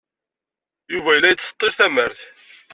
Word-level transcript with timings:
Yuba 0.93 1.11
yella 1.15 1.31
yettseḍḍil 1.31 1.73
tamart. 1.77 2.19